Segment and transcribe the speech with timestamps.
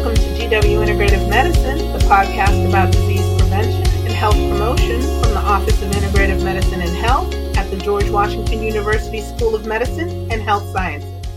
[0.00, 5.40] Welcome to GW Integrative Medicine, the podcast about disease prevention and health promotion from the
[5.40, 10.40] Office of Integrative Medicine and Health at the George Washington University School of Medicine and
[10.40, 11.28] Health Sciences.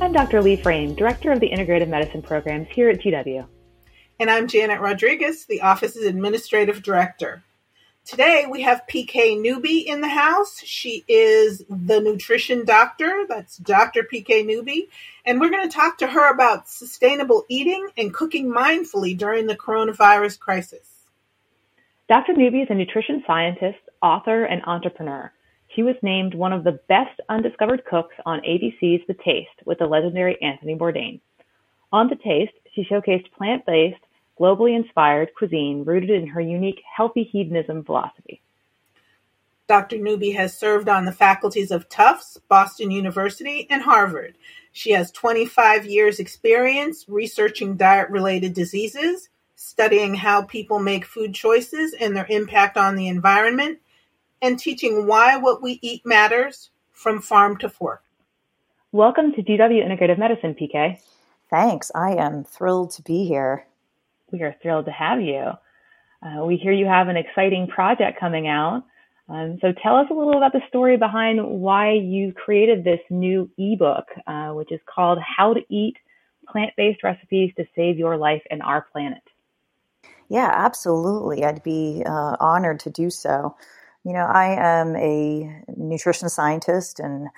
[0.00, 0.42] I'm Dr.
[0.42, 3.46] Leigh Frame, Director of the Integrative Medicine Programs here at GW.
[4.18, 7.44] And I'm Janet Rodriguez, the Office's Administrative Director.
[8.04, 10.60] Today we have PK Newby in the house.
[10.64, 13.26] She is the nutrition doctor.
[13.28, 14.02] That's Dr.
[14.02, 14.88] PK Newby.
[15.24, 19.56] And we're going to talk to her about sustainable eating and cooking mindfully during the
[19.56, 20.88] coronavirus crisis.
[22.08, 22.32] Dr.
[22.34, 25.32] Newby is a nutrition scientist, author, and entrepreneur.
[25.68, 29.86] She was named one of the best undiscovered cooks on ABC's The Taste with the
[29.86, 31.20] legendary Anthony Bourdain.
[31.92, 34.02] On The Taste, she showcased plant based,
[34.38, 38.42] globally inspired cuisine rooted in her unique healthy hedonism philosophy.
[39.68, 39.98] Dr.
[39.98, 44.36] Newby has served on the faculties of Tufts, Boston University, and Harvard.
[44.72, 51.94] She has 25 years' experience researching diet related diseases, studying how people make food choices
[51.98, 53.78] and their impact on the environment,
[54.42, 58.02] and teaching why what we eat matters from farm to fork.
[58.90, 60.98] Welcome to GW Integrative Medicine, PK.
[61.48, 61.90] Thanks.
[61.94, 63.66] I am thrilled to be here.
[64.32, 65.52] We are thrilled to have you.
[66.22, 68.84] Uh, we hear you have an exciting project coming out.
[69.28, 73.50] Um, so tell us a little about the story behind why you created this new
[73.58, 75.96] ebook, uh, which is called How to Eat
[76.48, 79.22] Plant Based Recipes to Save Your Life and Our Planet.
[80.28, 81.44] Yeah, absolutely.
[81.44, 83.56] I'd be uh, honored to do so.
[84.04, 87.28] You know, I am a nutrition scientist and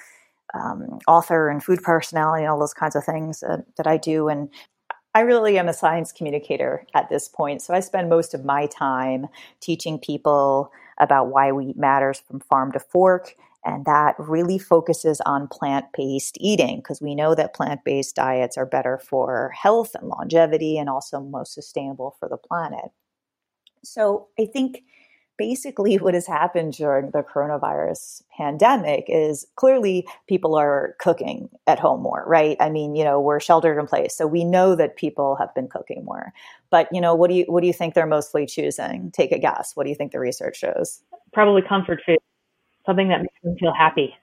[0.54, 4.28] um, author and food personality and all those kinds of things that, that I do.
[4.28, 4.48] And
[5.14, 7.62] I really am a science communicator at this point.
[7.62, 9.28] So I spend most of my time
[9.60, 13.36] teaching people about why wheat matters from farm to fork.
[13.64, 18.58] And that really focuses on plant based eating because we know that plant based diets
[18.58, 22.90] are better for health and longevity and also most sustainable for the planet.
[23.82, 24.82] So I think
[25.36, 32.02] basically what has happened during the coronavirus pandemic is clearly people are cooking at home
[32.02, 32.56] more, right?
[32.60, 34.16] I mean, you know, we're sheltered in place.
[34.16, 36.32] So we know that people have been cooking more.
[36.70, 39.10] But, you know, what do you what do you think they're mostly choosing?
[39.12, 39.72] Take a guess.
[39.74, 41.00] What do you think the research shows?
[41.32, 42.18] Probably comfort food.
[42.86, 44.14] Something that makes them feel happy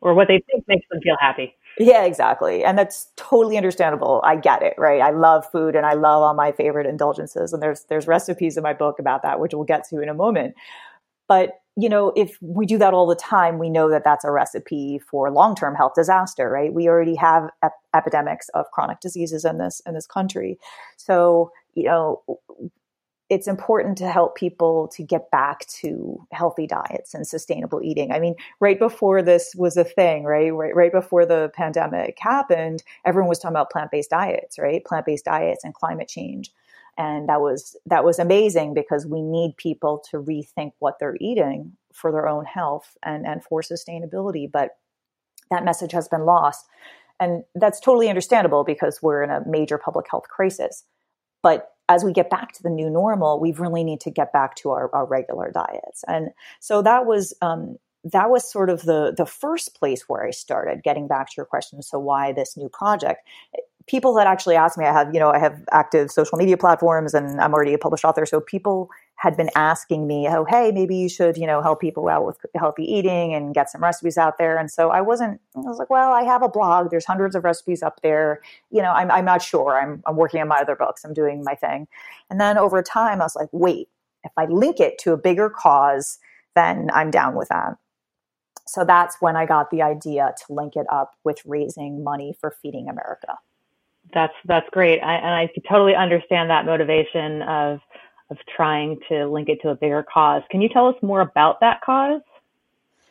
[0.00, 1.54] or what they think makes them feel happy.
[1.78, 2.64] Yeah, exactly.
[2.64, 4.20] And that's totally understandable.
[4.24, 5.00] I get it, right?
[5.00, 7.52] I love food and I love all my favorite indulgences.
[7.52, 10.14] And there's there's recipes in my book about that, which we'll get to in a
[10.14, 10.54] moment.
[11.28, 14.32] But you know, if we do that all the time, we know that that's a
[14.32, 16.72] recipe for long-term health disaster, right?
[16.74, 20.58] We already have ep- epidemics of chronic diseases in this in this country.
[20.96, 22.22] So, you know,
[23.30, 28.10] it's important to help people to get back to healthy diets and sustainable eating.
[28.10, 30.52] I mean, right before this was a thing, right?
[30.54, 34.84] Right, right before the pandemic happened, everyone was talking about plant-based diets, right?
[34.84, 36.50] Plant-based diets and climate change.
[36.96, 41.76] And that was that was amazing because we need people to rethink what they're eating
[41.92, 44.50] for their own health and, and for sustainability.
[44.50, 44.78] But
[45.50, 46.66] that message has been lost.
[47.20, 50.84] And that's totally understandable because we're in a major public health crisis.
[51.42, 54.54] But as we get back to the new normal, we really need to get back
[54.56, 56.04] to our, our regular diets.
[56.06, 60.30] And so that was um, that was sort of the the first place where I
[60.30, 61.82] started getting back to your question.
[61.82, 63.26] So why this new project?
[63.86, 67.14] People that actually asked me, I have you know I have active social media platforms
[67.14, 68.26] and I'm already a published author.
[68.26, 72.08] So people had been asking me, oh, hey, maybe you should, you know, help people
[72.08, 74.56] out with healthy eating and get some recipes out there.
[74.56, 76.90] And so I wasn't, I was like, well, I have a blog.
[76.90, 78.40] There's hundreds of recipes up there.
[78.70, 79.76] You know, I'm, I'm not sure.
[79.80, 81.04] I'm, I'm working on my other books.
[81.04, 81.88] I'm doing my thing.
[82.30, 83.88] And then over time, I was like, wait,
[84.22, 86.20] if I link it to a bigger cause,
[86.54, 87.76] then I'm down with that.
[88.68, 92.54] So that's when I got the idea to link it up with raising money for
[92.62, 93.36] Feeding America.
[94.14, 97.80] That's that's great, I, and I totally understand that motivation of
[98.30, 100.42] of trying to link it to a bigger cause.
[100.50, 102.20] Can you tell us more about that cause?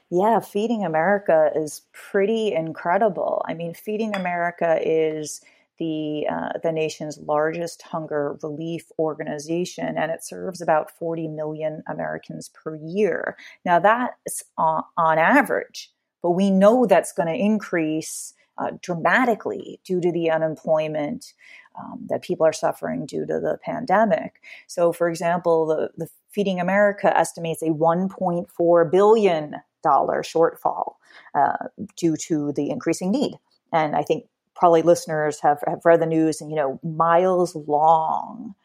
[0.10, 3.44] Yeah, Feeding America is pretty incredible.
[3.48, 5.42] I mean, Feeding America is
[5.80, 12.50] the uh, the nation's largest hunger relief organization, and it serves about 40 million Americans
[12.50, 13.38] per year.
[13.66, 15.92] Now, that's on, on average,
[16.22, 21.34] but we know that's going to increase uh, dramatically due to the unemployment
[21.80, 24.42] um, that people are suffering due to the pandemic.
[24.68, 30.96] So, for example, the, the Feeding America estimates a 1.4 billion dollar shortfall
[31.34, 33.40] uh, due to the increasing need.
[33.72, 34.26] And I think
[34.56, 38.56] probably listeners have, have read the news and you know miles long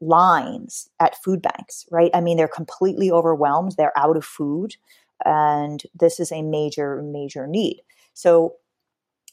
[0.00, 2.10] lines at food banks, right?
[2.14, 3.74] I mean, they're completely overwhelmed.
[3.76, 4.76] They're out of food,
[5.24, 7.82] and this is a major, major need.
[8.14, 8.54] So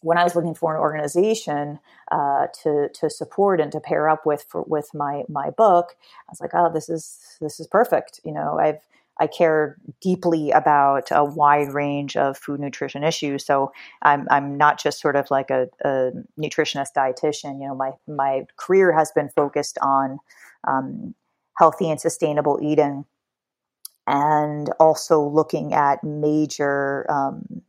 [0.01, 1.79] when I was looking for an organization
[2.11, 5.95] uh, to to support and to pair up with for, with my my book,
[6.27, 8.19] I was like, oh, this is this is perfect.
[8.23, 8.81] You know, I've
[9.19, 13.45] I care deeply about a wide range of food nutrition issues.
[13.45, 13.71] So
[14.01, 17.61] I'm I'm not just sort of like a, a nutritionist dietitian.
[17.61, 20.19] You know, my my career has been focused on
[20.67, 21.15] um,
[21.57, 23.05] healthy and sustainable eating,
[24.07, 27.61] and also looking at major um,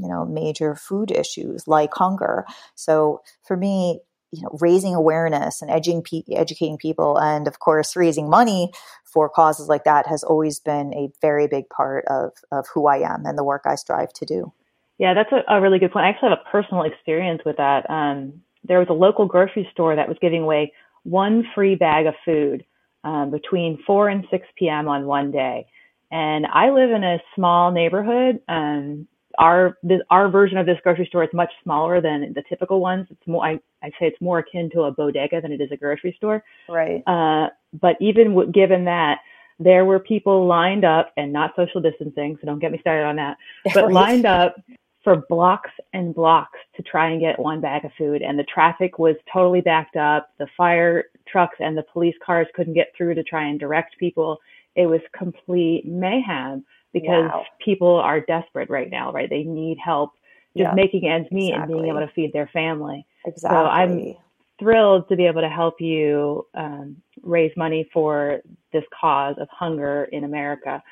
[0.00, 2.44] you know major food issues like hunger.
[2.74, 4.00] So for me,
[4.32, 8.72] you know, raising awareness and educating, educating people, and of course, raising money
[9.04, 12.98] for causes like that has always been a very big part of of who I
[12.98, 14.52] am and the work I strive to do.
[14.98, 16.04] Yeah, that's a, a really good point.
[16.04, 17.88] I actually have a personal experience with that.
[17.88, 20.72] Um, there was a local grocery store that was giving away
[21.04, 22.64] one free bag of food
[23.02, 24.88] um, between 4 and 6 p.m.
[24.88, 25.66] on one day.
[26.10, 28.40] And I live in a small neighborhood.
[28.48, 29.08] Um,
[29.38, 33.06] our this, our version of this grocery store is much smaller than the typical ones.
[33.10, 35.76] It's more I I say it's more akin to a bodega than it is a
[35.76, 36.42] grocery store.
[36.68, 37.02] Right.
[37.06, 37.48] Uh,
[37.80, 39.18] but even w- given that,
[39.58, 43.16] there were people lined up and not social distancing, so don't get me started on
[43.16, 43.36] that.
[43.74, 43.92] But right.
[43.92, 44.56] lined up
[45.04, 48.98] for blocks and blocks to try and get one bag of food, and the traffic
[48.98, 50.30] was totally backed up.
[50.38, 54.38] The fire trucks and the police cars couldn't get through to try and direct people.
[54.76, 57.44] It was complete mayhem because wow.
[57.64, 59.30] people are desperate right now, right?
[59.30, 60.12] They need help
[60.56, 61.74] just making ends meet exactly.
[61.74, 63.06] and being able to feed their family.
[63.24, 63.56] Exactly.
[63.56, 64.16] So I'm
[64.58, 68.40] thrilled to be able to help you um, raise money for
[68.72, 70.82] this cause of hunger in America.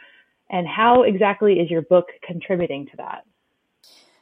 [0.51, 3.25] And how exactly is your book contributing to that?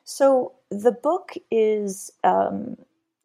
[0.04, 2.76] So the book is um,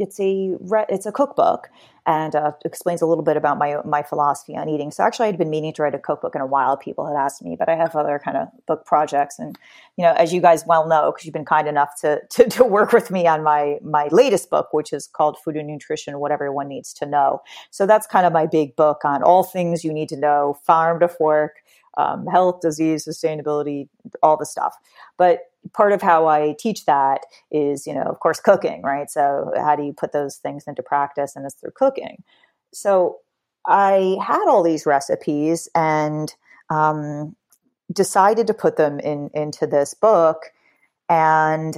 [0.02, 0.58] it's a
[0.90, 1.70] it's a cookbook
[2.08, 4.92] and uh, explains a little bit about my my philosophy on eating.
[4.92, 6.76] So actually, I'd been meaning to write a cookbook in a while.
[6.76, 9.58] People had asked me, but I have other kind of book projects, and
[9.98, 12.64] you know, as you guys well know, because you've been kind enough to, to, to
[12.64, 16.32] work with me on my my latest book, which is called Food and Nutrition: What
[16.32, 17.42] Everyone Needs to Know.
[17.70, 21.00] So that's kind of my big book on all things you need to know, farm
[21.02, 21.58] to fork,
[21.98, 23.88] um, health, disease, sustainability,
[24.24, 24.76] all the stuff.
[25.18, 25.40] But
[25.74, 27.22] part of how I teach that
[27.52, 29.10] is, you know, of course, cooking, right?
[29.10, 31.36] So how do you put those things into practice?
[31.36, 32.24] And it's through cooking.
[32.74, 33.18] So
[33.68, 36.34] I had all these recipes and
[36.70, 37.36] um,
[37.92, 40.52] decided to put them in into this book.
[41.10, 41.78] And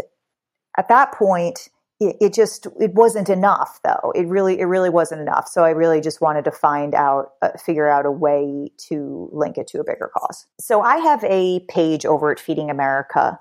[0.77, 5.21] at that point, it, it, just it wasn't enough though it really it really wasn't
[5.21, 9.29] enough so i really just wanted to find out uh, figure out a way to
[9.31, 13.39] link it to a bigger cause so i have a page over at feeding america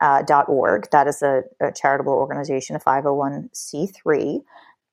[0.00, 0.88] uh, .org.
[0.92, 4.40] That is a, a charitable organization, a 501c3.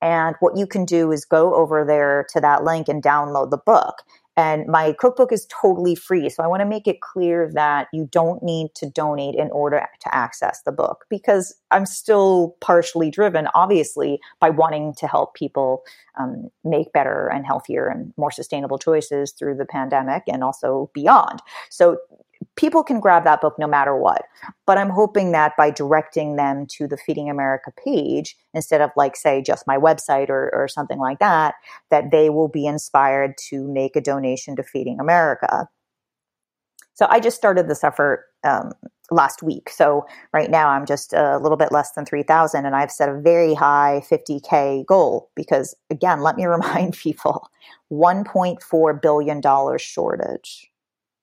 [0.00, 3.58] And what you can do is go over there to that link and download the
[3.58, 4.02] book.
[4.36, 6.28] And my cookbook is totally free.
[6.30, 9.86] So I want to make it clear that you don't need to donate in order
[10.00, 15.82] to access the book because I'm still partially driven, obviously, by wanting to help people
[16.18, 21.40] um, make better and healthier and more sustainable choices through the pandemic and also beyond.
[21.70, 21.98] So
[22.56, 24.22] people can grab that book no matter what.
[24.66, 29.16] But I'm hoping that by directing them to the Feeding America page, instead of like,
[29.16, 31.54] say, just my website or, or something like that,
[31.90, 35.68] that they will be inspired to make a donation to Feeding America.
[36.94, 38.72] So I just started this effort um,
[39.10, 39.70] last week.
[39.70, 43.18] So right now I'm just a little bit less than 3,000 and I've set a
[43.18, 47.48] very high 50K goal because again, let me remind people
[47.90, 50.71] $1.4 billion shortage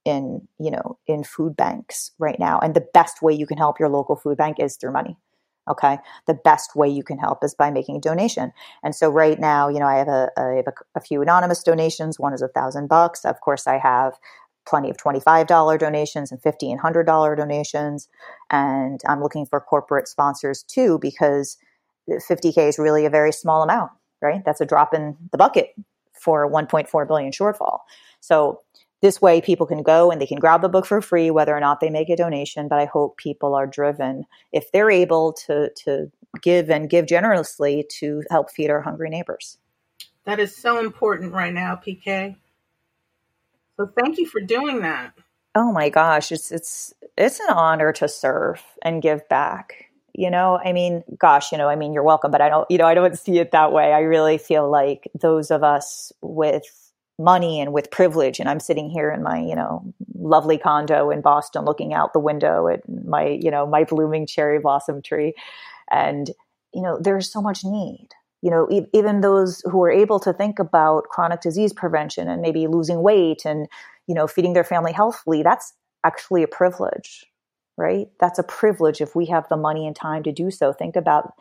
[0.06, 2.60] in you know in food banks right now.
[2.60, 5.18] And the best way you can help your local food bank is through money
[5.70, 6.00] okay?
[6.26, 8.52] The best way you can help is by making a donation.
[8.82, 11.64] And so right now you know i have a, I have a, a few anonymous
[11.64, 12.20] donations.
[12.20, 13.26] One is a thousand bucks.
[13.26, 14.14] Of course i have
[14.68, 18.08] plenty of $25 donations and 50 and $100 donations.
[18.50, 21.58] And i'm looking for corporate sponsors too because
[22.10, 23.92] 50k is really a very small amount
[24.22, 24.44] right?
[24.46, 25.74] That's a drop in the bucket
[26.14, 27.80] for a 1.4 billion shortfall.
[28.20, 28.62] So
[29.02, 31.60] this way people can go and they can grab the book for free whether or
[31.60, 34.26] not they make a donation but i hope people are driven.
[34.52, 39.58] If they're able to to give and give generously to help feed our hungry neighbors.
[40.26, 42.36] That is so important right now pk
[43.78, 45.14] so thank you for doing that.
[45.56, 49.86] Oh my gosh it's it's it's an honor to serve and give back.
[50.14, 52.78] You know i mean gosh you know i mean you're welcome but i don't you
[52.78, 53.94] know i don't see it that way.
[53.94, 56.89] I really feel like those of us with
[57.20, 58.40] money and with privilege.
[58.40, 59.84] And I'm sitting here in my, you know,
[60.16, 64.58] lovely condo in Boston looking out the window at my, you know, my blooming cherry
[64.60, 65.34] blossom tree.
[65.92, 66.32] And,
[66.74, 68.08] you know, there's so much need.
[68.42, 72.42] You know, e- even those who are able to think about chronic disease prevention and
[72.42, 73.68] maybe losing weight and,
[74.08, 75.74] you know, feeding their family healthfully, that's
[76.06, 77.26] actually a privilege,
[77.78, 78.08] right?
[78.22, 80.72] That's a privilege if we have the money and time to do so.
[80.72, 81.34] Think about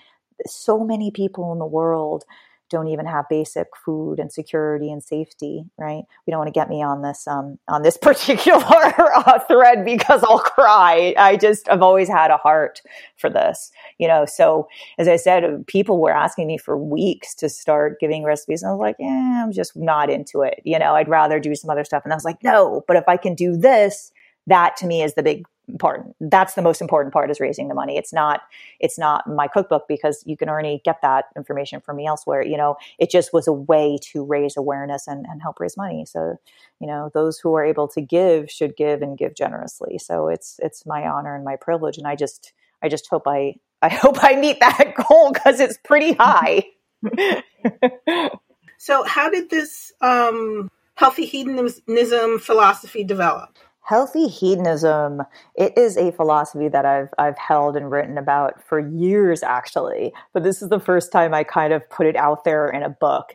[0.45, 2.25] so many people in the world
[2.71, 6.03] don't even have basic food and security and safety, right?
[6.27, 10.23] We don't want to get me on this um, on this particular uh, thread because
[10.23, 11.15] I'll cry.
[11.17, 12.81] I just I've always had a heart
[13.17, 14.25] for this, you know.
[14.27, 18.71] So as I said, people were asking me for weeks to start giving recipes, and
[18.71, 20.61] I was like, yeah, I'm just not into it.
[20.65, 22.03] You know, I'd rather do some other stuff.
[22.05, 24.13] And I was like, no, but if I can do this,
[24.47, 27.75] that to me is the big important that's the most important part is raising the
[27.75, 27.97] money.
[27.97, 28.43] It's not
[28.81, 32.43] it's not my cookbook because you can already get that information from me elsewhere.
[32.43, 36.05] You know it just was a way to raise awareness and, and help raise money.
[36.05, 36.37] So
[36.81, 39.99] you know those who are able to give should give and give generously.
[39.99, 41.99] So it's it's my honor and my privilege.
[41.99, 45.79] And i just i just hope i i hope i meet that goal because it's
[45.85, 46.65] pretty high.
[48.79, 55.23] So how did this um healthy hedonism philosophy develop healthy hedonism.
[55.55, 60.43] It is a philosophy that i've i've held and written about for years actually but
[60.43, 63.35] this is the first time i kind of put it out there in a book.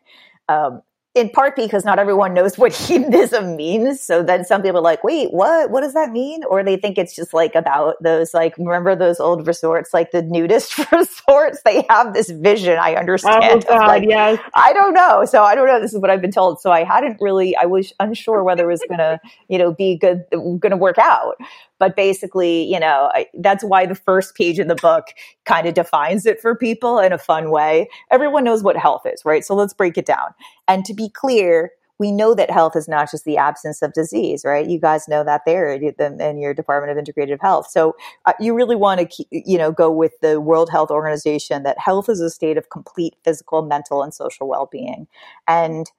[0.50, 0.82] Um,
[1.16, 4.02] in part because not everyone knows what hedonism means.
[4.02, 5.70] So then some people are like, wait, what?
[5.70, 6.44] What does that mean?
[6.46, 10.22] Or they think it's just like about those, like, remember those old resorts, like the
[10.22, 11.62] nudist resorts?
[11.64, 13.66] They have this vision, I understand.
[13.70, 14.40] Oh, God, like, yes.
[14.54, 15.26] I don't know.
[15.26, 15.80] So I don't know.
[15.80, 16.62] This is what I've been told.
[16.62, 19.98] So I hadn't really, I was unsure whether it was going to, you know, be
[19.98, 21.36] good, going to work out.
[21.80, 25.08] But basically, you know, I, that's why the first page in the book
[25.46, 27.90] kind of defines it for people in a fun way.
[28.12, 29.44] Everyone knows what health is, right?
[29.44, 30.34] So let's break it down.
[30.68, 34.44] And to be clear, we know that health is not just the absence of disease,
[34.44, 34.68] right?
[34.68, 37.70] You guys know that there in your Department of Integrative Health.
[37.70, 41.78] So uh, you really want to, you know, go with the World Health Organization that
[41.78, 45.08] health is a state of complete physical, mental, and social well-being.
[45.48, 45.90] And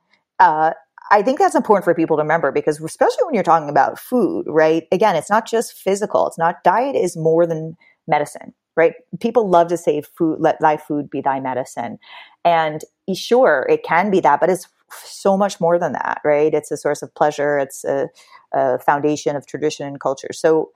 [0.41, 0.73] uh,
[1.15, 4.47] I think that's important for people to remember because especially when you're talking about food,
[4.49, 4.83] right?
[4.91, 6.27] Again, it's not just physical.
[6.27, 7.77] It's not diet is more than
[8.09, 8.95] medicine, right?
[9.21, 11.99] People love to say food, let thy food be thy medicine.
[12.45, 12.83] And
[13.15, 14.67] sure, it can be that, but it's
[15.05, 16.53] so much more than that, right?
[16.53, 17.59] It's a source of pleasure.
[17.59, 18.09] It's a,
[18.53, 20.33] a foundation of tradition and culture.
[20.33, 20.73] So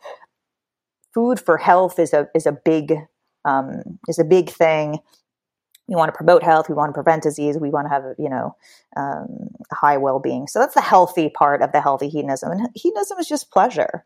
[1.13, 2.95] food for health is a, is a big,
[3.45, 5.01] um, is a big thing
[5.89, 8.29] we want to promote health we want to prevent disease we want to have you
[8.29, 8.55] know
[8.97, 10.47] um, high well-being.
[10.47, 14.05] So that's the healthy part of the healthy hedonism and hedonism is just pleasure.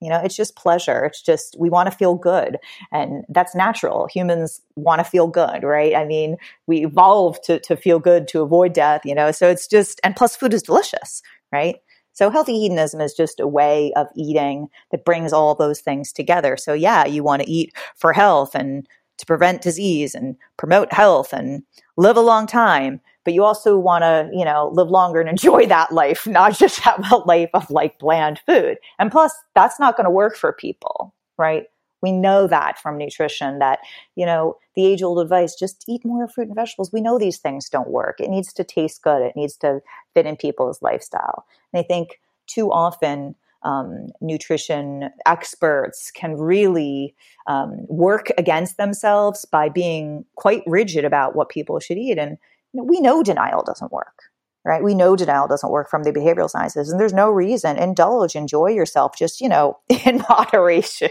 [0.00, 1.04] You know it's just pleasure.
[1.04, 2.58] It's just we want to feel good
[2.92, 4.06] and that's natural.
[4.06, 5.94] Humans want to feel good right?
[5.94, 6.36] I mean
[6.66, 9.30] we evolved to, to feel good to avoid death you know?
[9.30, 11.22] So it's just and plus food is delicious
[11.52, 11.76] right?
[12.12, 16.56] So healthy hedonism is just a way of eating that brings all those things together.
[16.56, 18.86] So yeah you want to eat for health and
[19.18, 21.62] to prevent disease and promote health and
[21.96, 25.66] live a long time but you also want to you know live longer and enjoy
[25.66, 28.76] that life not just have a life of like bland food.
[28.98, 31.64] And plus that's not going to work for people right?
[32.02, 33.80] We know that from nutrition that
[34.14, 36.92] you know the age old advice just eat more fruit and vegetables.
[36.92, 38.20] We know these things don't work.
[38.20, 39.22] It needs to taste good.
[39.22, 39.80] It needs to
[40.12, 41.46] fit in people's lifestyle.
[41.72, 47.14] And i think too often um, nutrition experts can really
[47.46, 52.18] um, work against themselves by being quite rigid about what people should eat.
[52.18, 52.36] And
[52.72, 54.24] you know, we know denial doesn't work,
[54.64, 54.82] right?
[54.82, 57.78] We know denial doesn't work from the behavioral sciences, and there's no reason.
[57.78, 61.10] Indulge, enjoy yourself, just you know, in moderation.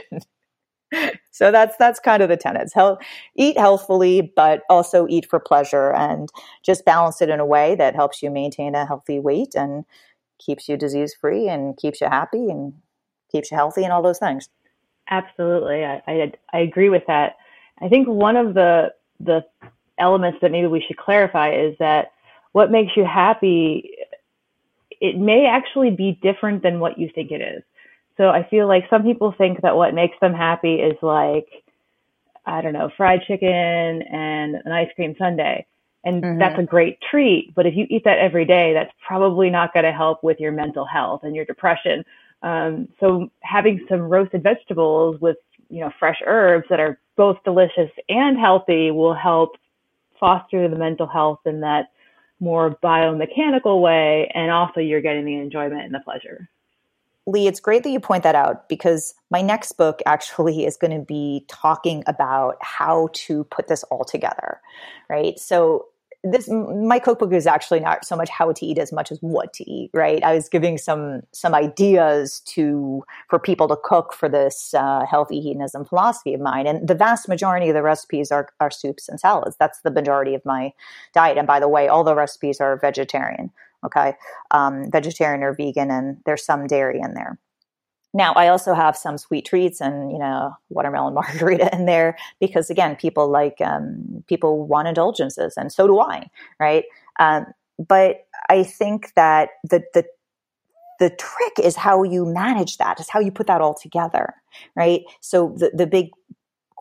[1.32, 2.74] so that's that's kind of the tenets.
[3.36, 6.30] Eat healthfully, but also eat for pleasure, and
[6.64, 9.86] just balance it in a way that helps you maintain a healthy weight and
[10.40, 12.74] keeps you disease free and keeps you happy and
[13.32, 14.50] keeps you healthy and all those things.
[15.10, 17.38] Absolutely, I, I, I agree with that.
[17.82, 19.46] I think one of the the
[20.00, 22.12] elements that maybe we should clarify is that
[22.52, 23.92] what makes you happy
[25.00, 27.62] it may actually be different than what you think it is.
[28.16, 31.48] So I feel like some people think that what makes them happy is like
[32.46, 35.66] I don't know, fried chicken and an ice cream sundae
[36.04, 36.40] and mm-hmm.
[36.40, 37.54] that's a great treat.
[37.56, 40.52] But if you eat that every day, that's probably not going to help with your
[40.52, 42.04] mental health and your depression.
[42.42, 45.38] Um, so having some roasted vegetables with
[45.70, 49.56] you know fresh herbs that are both delicious and healthy will help
[50.20, 51.92] foster the mental health in that
[52.40, 56.50] more biomechanical way, and also you're getting the enjoyment and the pleasure.
[57.26, 60.98] Leigh, it's great that you point that out because my next book actually is going
[60.98, 64.60] to be talking about how to put this all together,
[65.10, 65.40] right?
[65.40, 65.86] So
[66.24, 69.54] this my cookbook is actually not so much how to eat as much as what
[69.54, 70.24] to eat right?
[70.24, 75.42] I was giving some some ideas to for people to cook for this uh, healthy
[75.42, 76.66] hedonism philosophy of mine.
[76.68, 79.58] And the vast majority of the recipes are, are soups and salads.
[79.60, 80.72] That's the majority of my
[81.14, 81.38] diet.
[81.38, 83.52] And by the way all the recipes are vegetarian
[83.86, 84.16] okay?
[84.52, 87.38] Um, vegetarian or vegan and there's some dairy in there
[88.14, 92.70] Now, I also have some sweet treats and you know watermelon margarita in there because
[92.70, 96.30] again, people like um, people want indulgences, and so do I,
[96.60, 96.86] right?
[97.20, 97.48] Um,
[97.80, 100.06] but I think that the the
[101.00, 104.34] the trick is how you manage that, is how you put that all together,
[104.76, 105.02] right?
[105.22, 106.10] So the the big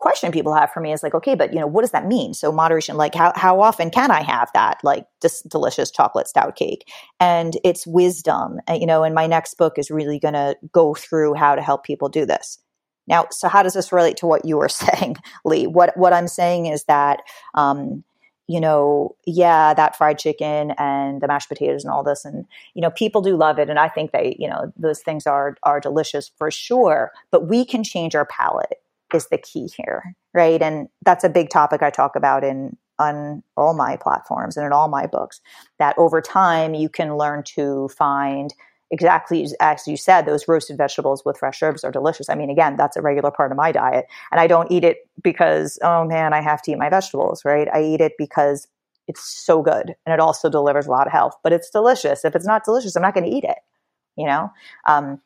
[0.03, 2.33] question people have for me is like, okay, but you know, what does that mean?
[2.33, 6.57] So moderation, like how, how often can I have that like this delicious chocolate stout
[6.57, 6.91] cake?
[7.21, 11.35] And it's wisdom, you know, and my next book is really going to go through
[11.35, 12.59] how to help people do this.
[13.07, 15.67] Now, so how does this relate to what you were saying, Leigh?
[15.67, 17.21] What, what I'm saying is that,
[17.55, 18.03] um,
[18.47, 22.81] you know, yeah, that fried chicken and the mashed potatoes and all this, and you
[22.81, 25.79] know, people do love it, and I think they, you know, those things are are
[25.79, 27.13] delicious for sure.
[27.31, 28.81] But we can change our palate
[29.15, 30.61] is the key here, right?
[30.61, 34.71] And that's a big topic I talk about in on all my platforms and in
[34.71, 35.41] all my books.
[35.79, 38.53] That over time you can learn to find
[38.91, 42.29] exactly as you said, those roasted vegetables with fresh herbs are delicious.
[42.29, 44.97] I mean, again, that's a regular part of my diet, and I don't eat it
[45.21, 47.67] because oh man, I have to eat my vegetables, right?
[47.73, 48.67] I eat it because
[49.07, 51.35] it's so good and it also delivers a lot of health.
[51.43, 52.23] But it's delicious.
[52.23, 53.57] If it's not delicious, I'm not going to eat it.
[54.15, 54.51] You know.
[54.87, 55.19] Um,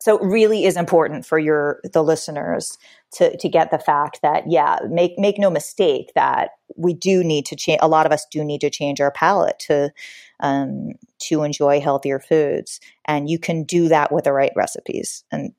[0.00, 2.78] so it really is important for your the listeners
[3.12, 7.46] to to get the fact that yeah make make no mistake that we do need
[7.46, 9.92] to change a lot of us do need to change our palate to
[10.40, 12.80] um, to enjoy healthier foods.
[13.04, 15.24] And you can do that with the right recipes.
[15.30, 15.52] And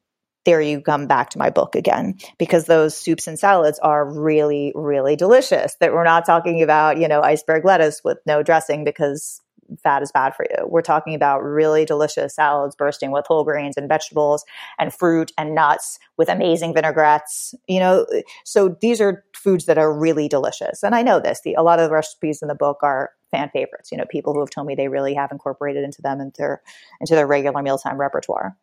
[0.44, 4.72] there you come back to my book again because those soups and salads are really
[4.74, 9.40] really delicious that we're not talking about you know iceberg lettuce with no dressing because
[9.84, 10.68] fat is bad for you.
[10.68, 14.44] We're talking about really delicious salads bursting with whole grains and vegetables
[14.80, 17.54] and fruit and nuts with amazing vinaigrettes.
[17.68, 18.06] You know,
[18.44, 20.84] so these are foods that are really delicious.
[20.84, 21.42] And I know this.
[21.44, 23.92] The, a lot of the recipes in the book are fan favorites.
[23.92, 26.62] You know, people who have told me they really have incorporated into them into their
[27.00, 28.58] into their regular mealtime repertoire.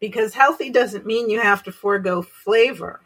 [0.00, 3.00] Because healthy doesn't mean you have to forego flavor.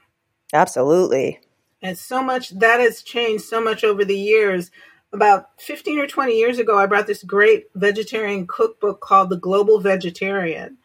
[0.53, 1.41] Absolutely.
[1.83, 4.71] And so much that has changed so much over the years
[5.15, 9.81] about 15 or 20 years ago, I brought this great vegetarian cookbook called The Global
[9.81, 10.77] Vegetarian.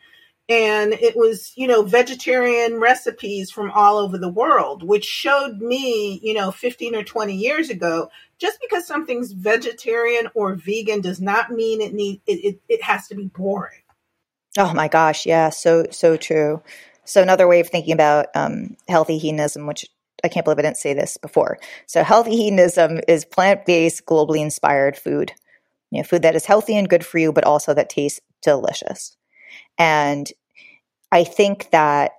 [0.47, 6.19] And it was, you know, vegetarian recipes from all over the world, which showed me,
[6.23, 11.51] you know, 15 or 20 years ago, just because something's vegetarian or vegan does not
[11.51, 13.81] mean it need it, it, it has to be boring.
[14.57, 16.63] Oh my gosh, yeah, so so true.
[17.05, 19.87] So another way of thinking about um, healthy hedonism, which
[20.23, 21.57] I can't believe I didn't say this before.
[21.87, 25.33] So healthy hedonism is plant-based, globally inspired food.
[25.91, 29.15] You know, food that is healthy and good for you, but also that tastes delicious.
[29.77, 30.31] And
[31.11, 32.11] I think that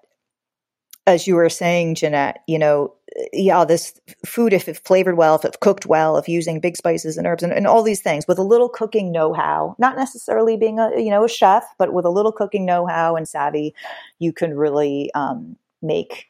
[1.06, 2.94] as you were saying, Jeanette, you know,
[3.32, 7.16] yeah, this food, if it's flavored well, if it's cooked well, if using big spices
[7.16, 10.78] and herbs and, and all these things with a little cooking know-how, not necessarily being
[10.78, 13.74] a, you know, a chef, but with a little cooking know-how and savvy,
[14.20, 16.26] you can really um, make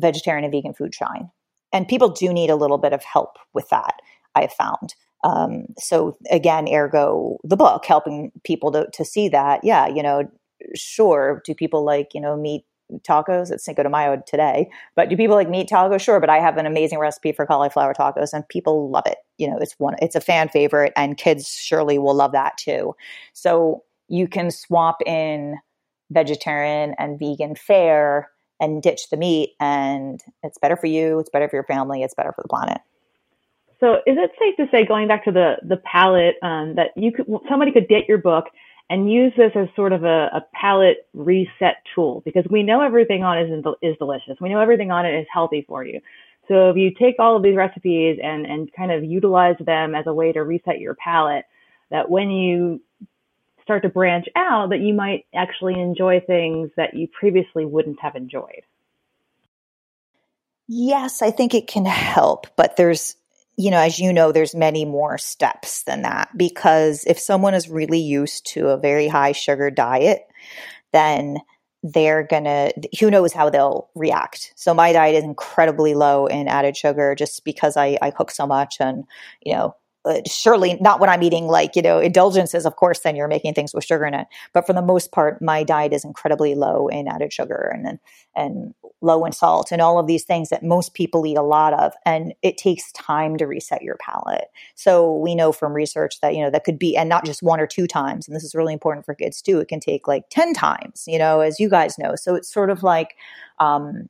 [0.00, 1.30] vegetarian and vegan food shine.
[1.72, 3.94] And people do need a little bit of help with that,
[4.34, 4.94] I've found.
[5.24, 10.30] Um, so again, ergo the book, helping people to, to see that, yeah, you know,
[10.74, 12.64] sure, do people like, you know, meat
[13.06, 16.00] tacos at Cinco de Mayo today, but do people like meat tacos?
[16.00, 19.18] Sure, but I have an amazing recipe for cauliflower tacos and people love it.
[19.36, 22.94] You know, it's one, it's a fan favorite and kids surely will love that too.
[23.34, 25.56] So you can swap in
[26.10, 31.48] vegetarian and vegan fare and ditch the meat and it's better for you it's better
[31.48, 32.80] for your family it's better for the planet.
[33.80, 37.12] So is it safe to say going back to the the palate um, that you
[37.12, 38.46] could somebody could get your book
[38.90, 42.22] and use this as sort of a, a palate reset tool?
[42.24, 44.36] Because we know everything on it is, is delicious.
[44.40, 46.00] We know everything on it is healthy for you.
[46.48, 50.06] So if you take all of these recipes and and kind of utilize them as
[50.06, 51.44] a way to reset your palate
[51.90, 52.80] that when you
[53.68, 58.16] start to branch out that you might actually enjoy things that you previously wouldn't have
[58.16, 58.62] enjoyed.
[60.68, 63.14] Yes, I think it can help, but there's
[63.58, 67.68] you know, as you know, there's many more steps than that because if someone is
[67.68, 70.22] really used to a very high sugar diet,
[70.92, 71.38] then
[71.82, 76.76] they're gonna who knows how they'll react so my diet is incredibly low in added
[76.76, 79.04] sugar just because i i cook so much and
[79.42, 83.16] you know uh, surely not when I'm eating like, you know, indulgences, of course, then
[83.16, 84.26] you're making things with sugar in it.
[84.52, 87.98] But for the most part, my diet is incredibly low in added sugar and,
[88.36, 91.74] and low in salt and all of these things that most people eat a lot
[91.74, 91.92] of.
[92.06, 94.46] And it takes time to reset your palate.
[94.76, 97.60] So we know from research that, you know, that could be, and not just one
[97.60, 98.26] or two times.
[98.26, 99.58] And this is really important for kids too.
[99.58, 102.14] It can take like 10 times, you know, as you guys know.
[102.14, 103.14] So it's sort of like,
[103.58, 104.08] um,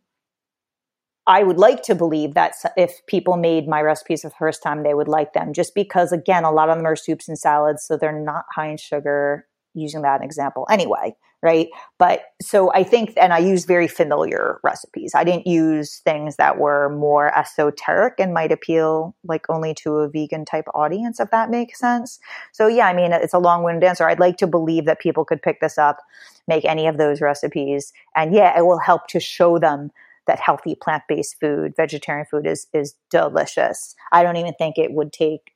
[1.29, 4.95] I would like to believe that if people made my recipes the first time, they
[4.95, 7.85] would like them just because, again, a lot of them are soups and salads.
[7.85, 11.14] So they're not high in sugar, using that example anyway.
[11.43, 11.69] right?
[11.99, 15.12] But so I think, and I use very familiar recipes.
[15.14, 20.09] I didn't use things that were more esoteric and might appeal like only to a
[20.09, 22.19] vegan type audience, if that makes sense.
[22.53, 24.09] So yeah, I mean, it's a long winded answer.
[24.09, 25.99] I'd like to believe that people could pick this up,
[26.49, 29.93] make any of those recipes, and yeah, it will help to show them
[30.29, 33.97] that healthy plant based food, vegetarian food is is delicious.
[34.12, 35.53] I don't even think it would take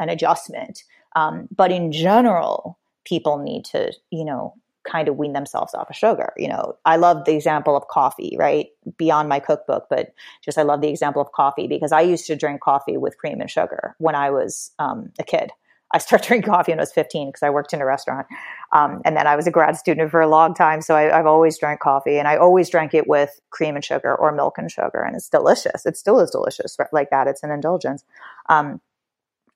[0.00, 0.84] an adjustment.
[1.14, 4.54] Um, but in general, people need to, you know,
[4.84, 6.32] kind of wean themselves off of sugar.
[6.36, 8.68] You know, I love the example of coffee, right?
[8.96, 10.12] Beyond my cookbook, but
[10.44, 13.40] just I love the example of coffee because I used to drink coffee with cream
[13.40, 15.50] and sugar when I was um, a kid.
[15.92, 18.26] I started drinking coffee when I was 15 because I worked in a restaurant.
[18.72, 20.80] Um, and then I was a grad student for a long time.
[20.80, 24.14] So I, have always drank coffee and I always drank it with cream and sugar
[24.14, 25.02] or milk and sugar.
[25.02, 25.84] And it's delicious.
[25.84, 27.26] It still is delicious like that.
[27.26, 28.04] It's an indulgence.
[28.48, 28.80] Um,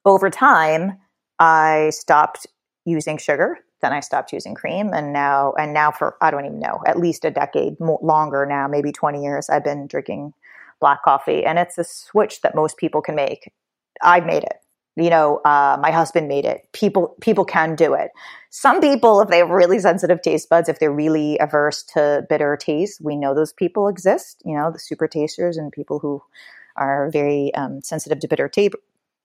[0.05, 0.99] over time,
[1.39, 2.47] I stopped
[2.85, 6.59] using sugar then I stopped using cream, and now and now for I don't even
[6.59, 9.51] know at least a decade longer now, maybe twenty years.
[9.51, 10.33] I've been drinking
[10.81, 13.53] black coffee, and it's a switch that most people can make.
[14.03, 14.57] I've made it.
[14.97, 16.69] You know, uh, my husband made it.
[16.73, 18.11] People people can do it.
[18.51, 22.57] Some people, if they have really sensitive taste buds, if they're really averse to bitter
[22.57, 24.41] taste, we know those people exist.
[24.45, 26.23] You know, the super tasters and people who
[26.77, 28.77] are very um, sensitive to bitter ta-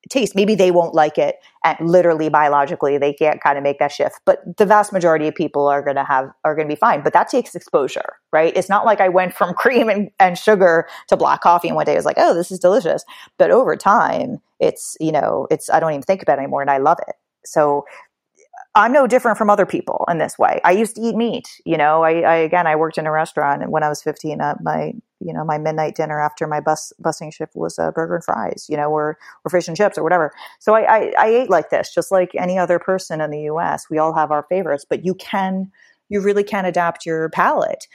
[0.10, 0.36] taste.
[0.36, 4.20] Maybe they won't like it, and literally biologically, they can't kind of make that shift.
[4.26, 7.04] But the vast majority of people are going to have are going to be fine.
[7.04, 8.56] But that takes exposure, right?
[8.56, 11.86] It's not like I went from cream and, and sugar to black coffee, and one
[11.86, 13.04] day I was like, oh, this is delicious.
[13.38, 16.72] But over time, it's you know, it's I don't even think about it anymore, and
[16.72, 17.16] I love it.
[17.46, 17.86] So
[18.76, 20.62] I'm no different from other people in this way.
[20.64, 21.48] I used to eat meat.
[21.66, 24.40] You know, I, I again, I worked in a restaurant, and when I was 15,
[24.40, 28.16] uh, my you know my midnight dinner after my bus busing shift was a burger
[28.16, 28.66] and fries.
[28.70, 30.34] You know, or or fish and chips or whatever.
[30.60, 33.86] So I, I I ate like this, just like any other person in the U.S.
[33.90, 35.72] We all have our favorites, but you can
[36.10, 37.88] you really can adapt your palate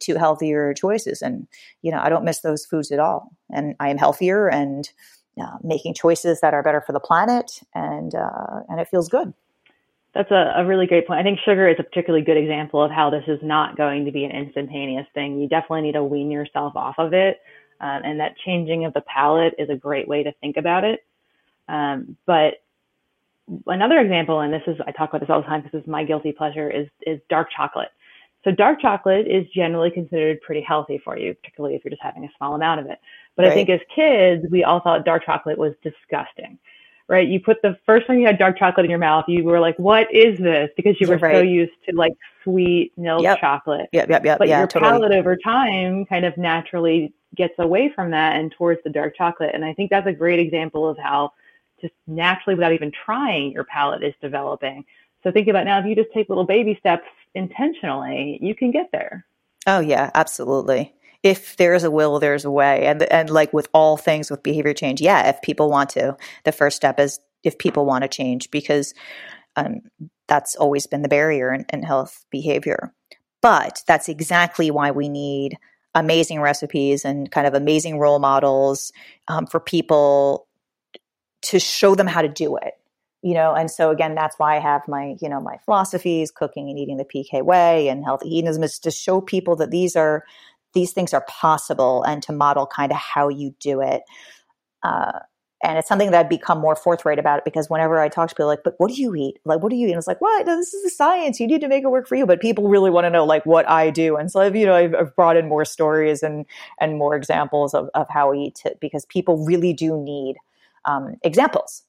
[0.00, 1.22] to healthier choices.
[1.22, 1.46] And
[1.82, 4.88] you know, I don't miss those foods at all, and I am healthier and
[5.40, 9.32] uh, making choices that are better for the planet, and uh, and it feels good.
[10.14, 11.20] That's a, a, really great point.
[11.20, 14.12] I think sugar is a particularly good example of how this is not going to
[14.12, 15.38] be an instantaneous thing.
[15.38, 17.40] You definitely need to wean yourself off of it.
[17.80, 21.04] Um, and that changing of the palate is a great way to think about it.
[21.68, 22.54] Um, but
[23.66, 25.88] another example, and this is, I talk about this all the time because this is
[25.88, 27.90] my guilty pleasure, is, is dark chocolate.
[28.44, 32.24] So dark chocolate is generally considered pretty healthy for you, particularly if you're just having
[32.24, 32.98] a small amount of it.
[33.36, 33.52] But right.
[33.52, 36.58] I think as kids, we all thought dark chocolate was disgusting
[37.08, 37.26] right?
[37.26, 39.78] You put the first time you had dark chocolate in your mouth, you were like,
[39.78, 41.36] "What is this?" Because you were right.
[41.36, 42.12] so used to like
[42.44, 43.40] sweet milk yep.
[43.40, 43.88] chocolate.
[43.92, 44.38] Yep, yep, yep.
[44.38, 44.92] But yeah, your totally.
[44.92, 49.50] palate over time kind of naturally gets away from that and towards the dark chocolate.
[49.54, 51.32] And I think that's a great example of how
[51.80, 54.84] just naturally, without even trying, your palate is developing.
[55.22, 58.90] So think about now, if you just take little baby steps intentionally, you can get
[58.92, 59.24] there.
[59.66, 62.86] Oh yeah, absolutely if there's a will, there's a way.
[62.86, 66.52] And and like with all things with behavior change, yeah, if people want to, the
[66.52, 68.94] first step is if people want to change because
[69.56, 69.80] um,
[70.26, 72.92] that's always been the barrier in, in health behavior.
[73.40, 75.58] But that's exactly why we need
[75.94, 78.92] amazing recipes and kind of amazing role models
[79.26, 80.46] um, for people
[81.42, 82.74] to show them how to do it
[83.22, 86.68] you know and so again that's why i have my you know my philosophies cooking
[86.68, 90.24] and eating the pk way and healthy hedonism is to show people that these are
[90.74, 94.02] these things are possible and to model kind of how you do it.
[94.82, 95.20] Uh,
[95.62, 98.34] and it's something that I've become more forthright about it because whenever I talk to
[98.34, 99.38] people, like, but what do you eat?
[99.44, 99.90] Like, what do you eat?
[99.90, 100.46] And it's like, what?
[100.46, 101.40] No, this is science.
[101.40, 102.26] You need to make it work for you.
[102.26, 104.16] But people really want to know, like, what I do.
[104.16, 106.46] And so, I've, you know, I've, I've brought in more stories and
[106.80, 110.36] and more examples of, of how we eat it because people really do need
[110.84, 111.82] um, examples.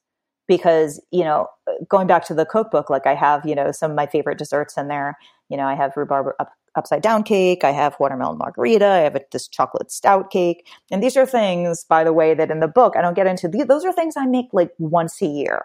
[0.48, 1.46] Because you know,
[1.88, 4.76] going back to the cookbook, like I have, you know, some of my favorite desserts
[4.76, 5.16] in there.
[5.48, 6.34] You know, I have rhubarb
[6.76, 7.64] upside down cake.
[7.64, 8.86] I have watermelon margarita.
[8.86, 10.66] I have a, this chocolate stout cake.
[10.90, 13.48] And these are things, by the way, that in the book, I don't get into.
[13.48, 15.64] Those are things I make like once a year,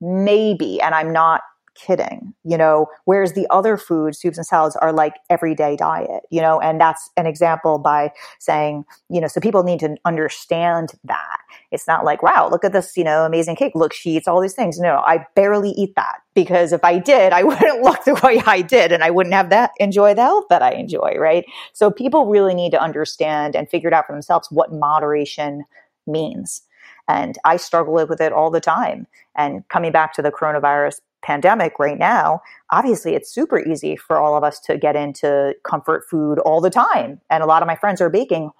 [0.00, 0.80] maybe.
[0.80, 1.42] And I'm not
[1.74, 6.40] kidding, you know, whereas the other foods, soups and salads are like everyday diet, you
[6.40, 11.38] know, and that's an example by saying, you know, so people need to understand that.
[11.70, 13.72] It's not like, wow, look at this, you know, amazing cake.
[13.74, 14.78] Look, she eats all these things.
[14.78, 18.62] No, I barely eat that because if I did, I wouldn't look the way I
[18.62, 21.44] did and I wouldn't have that enjoy the health that I enjoy, right?
[21.72, 25.64] So people really need to understand and figure it out for themselves what moderation
[26.06, 26.62] means.
[27.08, 29.06] And I struggle with it all the time.
[29.36, 34.36] And coming back to the coronavirus pandemic right now, obviously it's super easy for all
[34.36, 37.20] of us to get into comfort food all the time.
[37.30, 38.50] And a lot of my friends are baking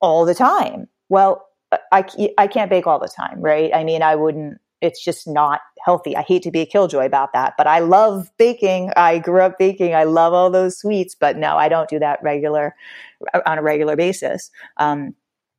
[0.00, 0.88] all the time.
[1.08, 1.46] Well,
[1.92, 2.04] I,
[2.36, 3.70] I can't bake all the time, right?
[3.74, 6.16] I mean, I wouldn't, it's just not healthy.
[6.16, 8.92] I hate to be a killjoy about that, but I love baking.
[8.96, 9.94] I grew up baking.
[9.94, 12.74] I love all those sweets, but no, I don't do that regular
[13.46, 14.50] on a regular basis.
[14.78, 15.14] Um,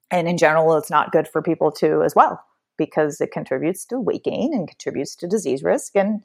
[0.09, 2.43] and in general, it's not good for people to as well
[2.85, 5.95] because it contributes to weight gain and contributes to disease risk.
[5.95, 6.23] And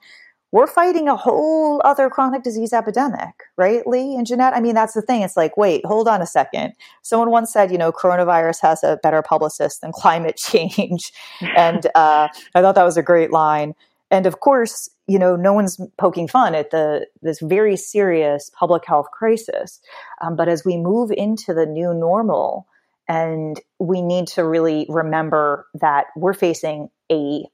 [0.53, 4.55] we're fighting a whole other chronic disease epidemic, right, Leigh and Jeanette?
[4.55, 5.23] I mean, that's the thing.
[5.23, 6.73] It's like, wait, hold on a second.
[7.03, 11.13] Someone once said, you know, coronavirus has a better publicist than climate change.
[11.41, 13.75] and uh, I thought that was a great line.
[14.11, 18.87] And of course, you know, no one's poking fun at the this very serious public
[18.87, 19.81] health crisis.
[20.21, 22.67] Um, but as we move into the new normal,
[23.09, 27.45] and we need to really remember that we're facing a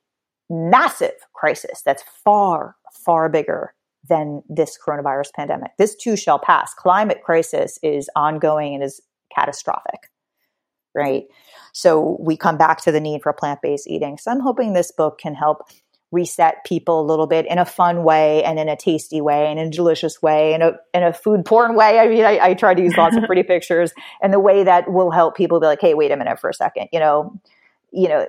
[0.48, 3.74] massive crisis that's far, far bigger
[4.08, 5.70] than this coronavirus pandemic.
[5.78, 6.74] This too shall pass.
[6.74, 9.00] Climate crisis is ongoing and is
[9.34, 10.10] catastrophic,
[10.94, 11.24] right?
[11.72, 14.18] So we come back to the need for plant based eating.
[14.18, 15.62] So I'm hoping this book can help
[16.12, 19.58] reset people a little bit in a fun way and in a tasty way and
[19.58, 21.98] in a delicious way and a, in a food porn way.
[21.98, 24.92] I mean, I, I try to use lots of pretty pictures and the way that
[24.92, 26.88] will help people be like, Hey, wait a minute for a second.
[26.92, 27.40] You know,
[27.90, 28.26] you know,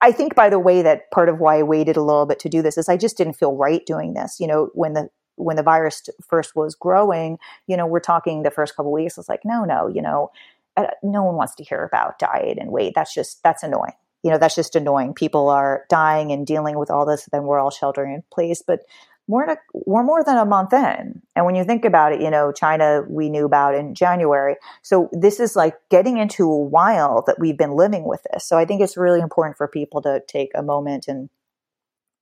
[0.00, 2.48] I think by the way that part of why I waited a little bit to
[2.48, 4.40] do this is I just didn't feel right doing this.
[4.40, 8.50] You know, when the, when the virus first was growing, you know, we're talking the
[8.50, 10.30] first couple weeks, it's like, no, no, you know,
[10.76, 12.92] uh, no one wants to hear about diet and weight.
[12.94, 15.12] That's just, that's annoying you know, that's just annoying.
[15.14, 18.62] People are dying and dealing with all this, then we're all sheltering in place.
[18.66, 18.80] But
[19.26, 21.22] we're, a, we're more than a month in.
[21.36, 24.56] And when you think about it, you know, China we knew about in January.
[24.82, 28.46] So this is like getting into a while that we've been living with this.
[28.46, 31.28] So I think it's really important for people to take a moment and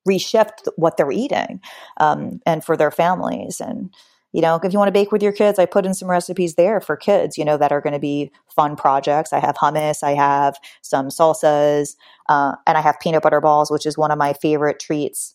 [0.08, 1.60] reshift what they're eating
[1.98, 3.60] um, and for their families.
[3.60, 3.92] And
[4.32, 6.54] you know, if you want to bake with your kids, I put in some recipes
[6.54, 9.32] there for kids, you know, that are going to be fun projects.
[9.32, 11.96] I have hummus, I have some salsas,
[12.28, 15.34] uh, and I have peanut butter balls, which is one of my favorite treats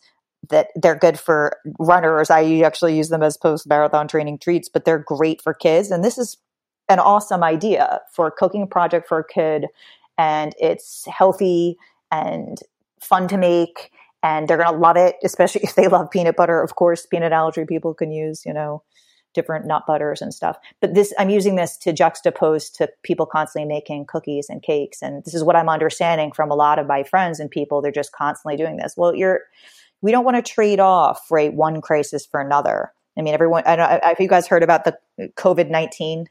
[0.50, 2.30] that they're good for runners.
[2.30, 5.92] I actually use them as post marathon training treats, but they're great for kids.
[5.92, 6.38] And this is
[6.90, 9.68] an awesome idea for a cooking project for a kid.
[10.18, 11.78] And it's healthy
[12.12, 12.60] and
[13.00, 13.92] fun to make
[14.24, 16.62] and they're going to love it, especially if they love peanut butter.
[16.62, 18.84] Of course, peanut allergy people can use, you know,
[19.34, 20.58] different nut butters and stuff.
[20.82, 25.02] But this, I'm using this to juxtapose to people constantly making cookies and cakes.
[25.02, 27.82] And this is what I'm understanding from a lot of my friends and people.
[27.82, 28.96] They're just constantly doing this.
[28.98, 29.42] Well, you're,
[30.02, 32.92] we don't want to trade off, right, one crisis for another.
[33.18, 36.28] I mean, everyone, I don't have you guys heard about the COVID 19?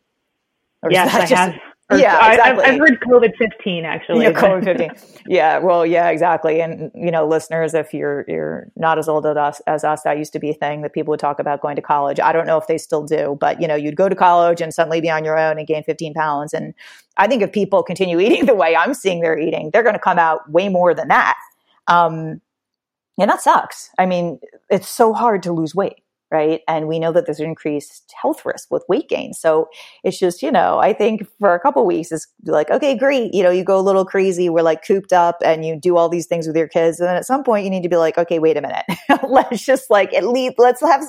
[0.88, 1.54] Yes, I just, have.
[1.88, 2.64] Or, yeah, exactly.
[2.64, 4.24] I, have heard COVID fifteen actually.
[4.24, 4.90] Yeah, COVID fifteen.
[5.28, 6.60] yeah, well, yeah, exactly.
[6.60, 10.18] And you know, listeners, if you're you're not as old as us, as us, that
[10.18, 12.18] used to be a thing that people would talk about going to college.
[12.18, 14.74] I don't know if they still do, but you know, you'd go to college and
[14.74, 16.52] suddenly be on your own and gain fifteen pounds.
[16.52, 16.74] And
[17.18, 20.00] I think if people continue eating the way I'm seeing they're eating, they're going to
[20.00, 21.36] come out way more than that.
[21.86, 22.40] Um,
[23.16, 23.90] and that sucks.
[23.96, 26.62] I mean, it's so hard to lose weight right?
[26.66, 29.32] And we know that there's an increased health risk with weight gain.
[29.32, 29.68] So
[30.02, 33.32] it's just, you know, I think for a couple weeks it's like, okay, great.
[33.32, 34.48] You know, you go a little crazy.
[34.48, 36.98] We're like cooped up and you do all these things with your kids.
[36.98, 38.84] And then at some point you need to be like, okay, wait a minute.
[39.28, 41.04] let's just like at least let's have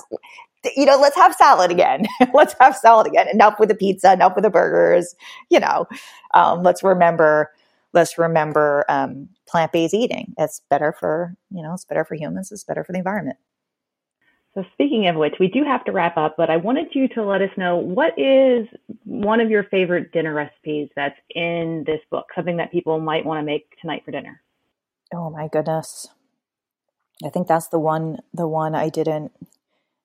[0.75, 2.06] you know, let's have salad again.
[2.34, 3.27] let's have salad again.
[3.30, 5.15] Enough with the pizza, enough with the burgers.
[5.49, 5.88] You know,
[6.34, 7.51] um, let's remember,
[7.93, 10.34] let's remember um, plant-based eating.
[10.38, 12.51] It's better for, you know, it's better for humans.
[12.51, 13.38] It's better for the environment.
[14.57, 17.23] So speaking of which, we do have to wrap up, but I wanted you to
[17.23, 18.67] let us know what is
[19.03, 23.39] one of your favorite dinner recipes that's in this book, something that people might want
[23.39, 24.41] to make tonight for dinner.
[25.13, 26.07] Oh my goodness.
[27.23, 29.31] I think that's the one the one I didn't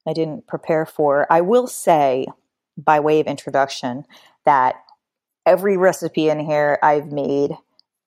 [0.07, 1.27] I didn't prepare for.
[1.33, 2.27] I will say
[2.77, 4.05] by way of introduction
[4.45, 4.77] that
[5.47, 7.57] every recipe in here I've made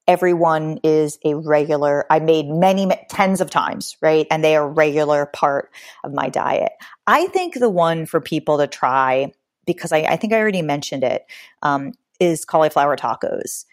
[0.08, 4.28] everyone is a regular i made many tens of times right?
[4.30, 5.72] And they are a regular part
[6.04, 6.72] of my diet.
[7.08, 9.32] I think the one for people to try
[9.66, 11.26] because i, I think i already mentioned it
[11.64, 13.66] um, is cauliflower tacos.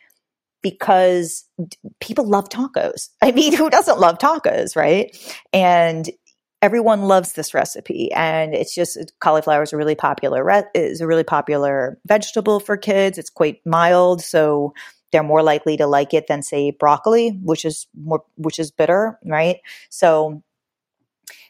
[0.63, 1.45] Because
[1.99, 3.09] people love tacos.
[3.23, 5.17] I mean who doesn't love tacos right?
[5.53, 6.09] And
[6.63, 8.11] everyone loves this recipe.
[8.13, 13.19] And it's just cauliflower is a really popular is a really popular vegetable for kids.
[13.19, 14.23] It's quite mild.
[14.23, 14.73] So
[15.13, 19.19] they're more likely to like it than say broccoli, which is more which is bitter,
[19.25, 19.59] right?
[19.91, 20.43] So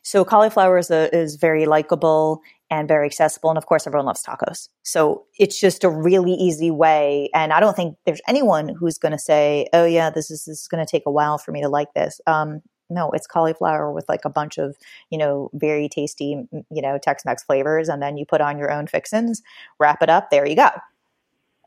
[0.03, 4.25] so cauliflower is a, is very likable and very accessible and of course everyone loves
[4.25, 4.69] tacos.
[4.83, 9.13] So it's just a really easy way and I don't think there's anyone who's going
[9.13, 11.63] to say, "Oh yeah, this is this is going to take a while for me
[11.63, 14.77] to like this." Um, no, it's cauliflower with like a bunch of,
[15.11, 18.87] you know, very tasty, you know, Tex-Mex flavors and then you put on your own
[18.87, 19.43] fixins,
[19.79, 20.69] wrap it up, there you go.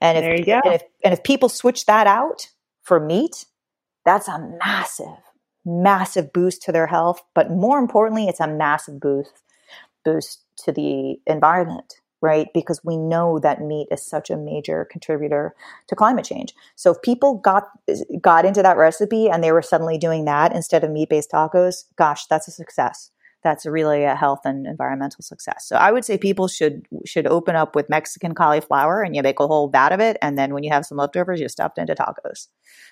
[0.05, 0.61] And if, there you go.
[0.63, 2.47] And if, and if people switch that out
[2.83, 3.45] for meat,
[4.05, 5.17] that's a massive,
[5.65, 9.41] massive boost to their health, but more importantly, it's a massive boost
[10.03, 12.47] boost to the environment right?
[12.55, 15.53] Because we know that meat is such a major contributor
[15.87, 16.53] to climate change.
[16.75, 17.69] So if people got
[18.19, 22.25] got into that recipe and they were suddenly doing that instead of meat-based tacos, gosh,
[22.25, 23.11] that's a success.
[23.45, 25.67] That's really a health and environmental success.
[25.67, 29.39] So I would say people should should open up with Mexican cauliflower and you make
[29.39, 31.81] a whole vat of it, and then when you have some leftovers, you stuff it
[31.81, 32.47] into tacos.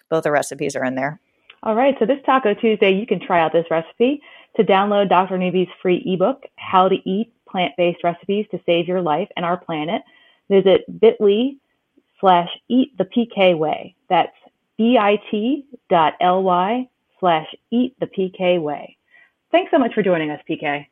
[0.09, 1.19] Both the recipes are in there.
[1.63, 1.95] All right.
[1.97, 4.21] So this Taco Tuesday, you can try out this recipe.
[4.57, 5.39] To download Dr.
[5.39, 10.03] Newby's free ebook, How to Eat plant-based recipes to save your life and our planet,
[10.51, 11.55] visit bit.ly
[12.19, 13.95] slash eat the PK way.
[14.07, 14.35] That's
[14.77, 15.69] bit.ly
[17.19, 18.97] slash eat the PK way.
[19.53, 20.87] Thanks so much for joining us, PK.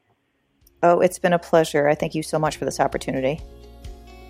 [0.84, 1.88] Oh, it's been a pleasure.
[1.88, 3.42] I thank you so much for this opportunity.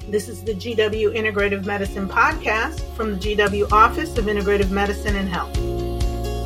[0.08, 5.28] This is the GW Integrative Medicine podcast from the GW Office of Integrative Medicine and
[5.28, 5.56] Health.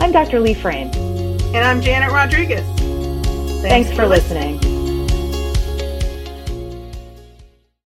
[0.01, 0.39] I'm Dr.
[0.39, 0.89] Leigh Frame.
[1.53, 2.65] And I'm Janet Rodriguez.
[2.65, 4.55] Thanks, Thanks for, for listening.
[4.55, 4.74] listening.